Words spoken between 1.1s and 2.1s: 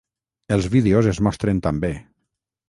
es mostren també.